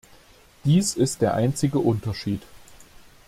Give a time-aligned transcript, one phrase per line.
[0.63, 2.41] Dies ist der einzige Unterschied.